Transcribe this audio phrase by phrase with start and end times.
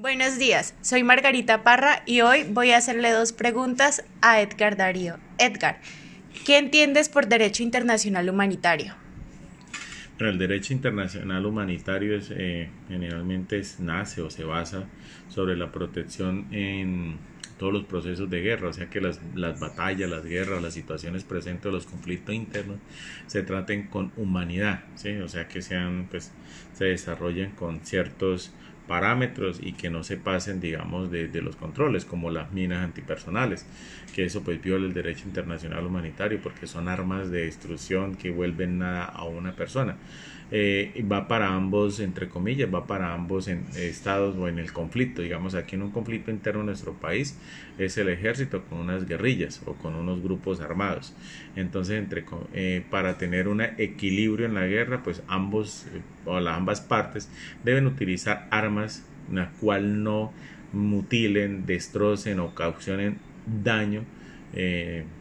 [0.00, 5.16] Buenos días, soy Margarita Parra y hoy voy a hacerle dos preguntas a Edgar Darío.
[5.38, 5.80] Edgar,
[6.46, 8.94] ¿qué entiendes por derecho internacional humanitario?
[10.16, 14.84] Bueno, el derecho internacional humanitario es, eh, generalmente nace o se basa
[15.28, 17.16] sobre la protección en
[17.58, 21.24] todos los procesos de guerra, o sea que las, las batallas, las guerras, las situaciones
[21.24, 22.78] presentes, los conflictos internos
[23.26, 25.16] se traten con humanidad, ¿sí?
[25.16, 26.30] o sea que sean, pues,
[26.72, 28.52] se desarrollen con ciertos
[28.88, 33.64] parámetros y que no se pasen, digamos, de, los controles, como las minas antipersonales,
[34.14, 38.78] que eso pues viola el derecho internacional humanitario porque son armas de destrucción que vuelven
[38.78, 39.96] nada a una persona.
[40.50, 45.20] Eh, va para ambos, entre comillas, va para ambos en estados o en el conflicto.
[45.20, 47.38] Digamos, aquí en un conflicto interno en nuestro país
[47.76, 51.14] es el ejército con unas guerrillas o con unos grupos armados.
[51.54, 52.02] Entonces,
[52.54, 57.28] eh, para tener un equilibrio en la guerra, pues ambos eh, o las ambas partes
[57.64, 58.77] deben utilizar armas
[59.32, 60.32] la cual no
[60.72, 64.04] mutilen, destrocen o causen daño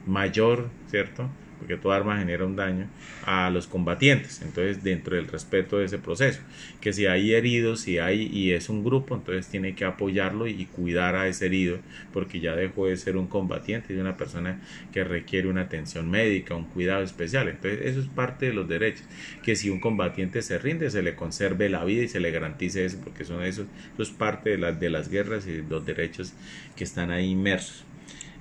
[0.06, 1.30] mayor, ¿cierto?
[1.58, 2.88] Porque toda arma genera un daño
[3.26, 4.42] a los combatientes.
[4.42, 6.42] Entonces, dentro del respeto de ese proceso,
[6.82, 10.66] que si hay heridos, si hay y es un grupo, entonces tiene que apoyarlo y
[10.66, 11.80] cuidar a ese herido,
[12.14, 16.56] porque ya dejó de ser un combatiente, y una persona que requiere una atención médica,
[16.56, 17.48] un cuidado especial.
[17.48, 19.06] Entonces, eso es parte de los derechos,
[19.44, 22.86] que si un combatiente se rinde, se le conserve la vida y se le garantice
[22.86, 26.34] eso, porque son esos, eso es parte de, las de las guerras y los derechos
[26.76, 27.84] que están ahí inmersos.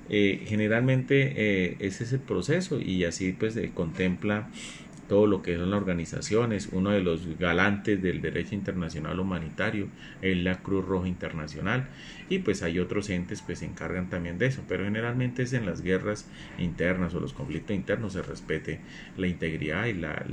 [0.09, 4.49] Eh, generalmente eh, es ese proceso y así pues contempla
[5.07, 6.69] todo lo que son las organizaciones.
[6.71, 9.87] Uno de los galantes del derecho internacional humanitario
[10.21, 11.87] es la Cruz Roja Internacional
[12.29, 15.65] y pues hay otros entes pues se encargan también de eso, pero generalmente es en
[15.65, 16.25] las guerras
[16.57, 18.79] internas o los conflictos internos se respete
[19.17, 20.25] la integridad y la,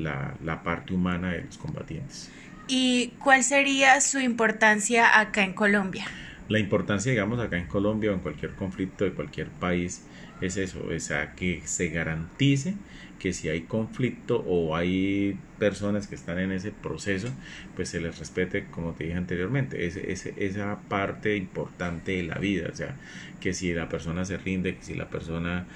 [0.43, 2.31] la parte humana de los combatientes.
[2.67, 6.07] ¿Y cuál sería su importancia acá en Colombia?
[6.47, 10.09] La importancia, digamos, acá en Colombia o en cualquier conflicto de cualquier país
[10.41, 12.85] es eso, o sea, que se garantice
[13.25, 17.31] que si hay conflicto o hay personas que están en ese proceso,
[17.75, 22.69] pues se les respete, como te dije anteriormente, ese, esa parte importante de la vida,
[22.71, 22.97] o sea,
[23.41, 25.67] que si la persona se rinde, que si la persona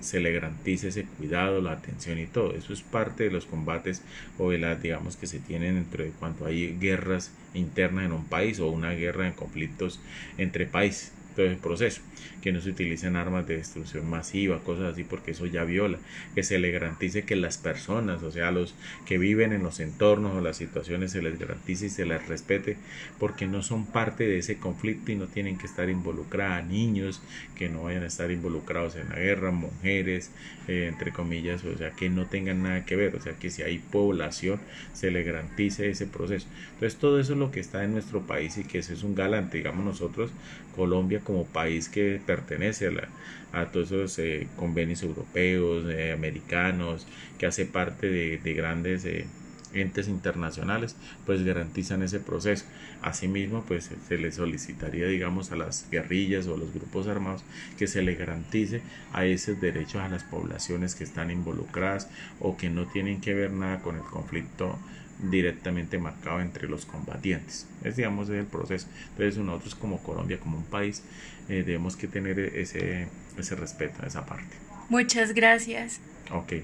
[0.00, 4.00] se, le garantice ese cuidado, la atención y todo, eso es parte de los combates
[4.38, 8.60] o de las, digamos, que se tienen entre cuando hay guerras internas en un país
[8.60, 10.00] o una guerra en conflictos
[10.38, 12.00] entre países todo el proceso,
[12.42, 15.98] que no se utilicen armas de destrucción masiva, cosas así, porque eso ya viola,
[16.34, 18.74] que se le garantice que las personas, o sea, los
[19.06, 22.76] que viven en los entornos o las situaciones, se les garantice y se les respete,
[23.18, 27.22] porque no son parte de ese conflicto y no tienen que estar involucradas niños,
[27.56, 30.30] que no vayan a estar involucrados en la guerra, mujeres,
[30.68, 33.62] eh, entre comillas, o sea, que no tengan nada que ver, o sea, que si
[33.62, 34.60] hay población,
[34.92, 36.46] se le garantice ese proceso.
[36.74, 39.14] Entonces, todo eso es lo que está en nuestro país y que ese es un
[39.14, 40.30] galante, digamos nosotros,
[40.74, 47.06] Colombia, como país que pertenece a, a todos esos eh, convenios europeos, eh, americanos,
[47.38, 49.26] que hace parte de, grandes eh,
[49.72, 50.96] entes internacionales,
[51.26, 52.64] pues garantizan ese proceso.
[53.02, 57.44] Asimismo, pues se le solicitaría, digamos, a las guerrillas o a los grupos armados
[57.76, 62.08] que se le garantice a esos derechos a las poblaciones que están involucradas
[62.40, 64.78] o que no tienen que ver nada con el conflicto
[65.18, 67.66] directamente marcado entre los combatientes.
[67.82, 68.88] Es digamos el proceso.
[69.10, 71.02] Entonces nosotros como Colombia, como un país,
[71.48, 73.08] eh, debemos que tener ese,
[73.38, 74.56] ese respeto a esa parte.
[74.88, 76.00] Muchas gracias.
[76.30, 76.54] Ok,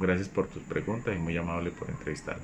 [0.00, 2.42] gracias por tus preguntas y muy amable por entrevistarme.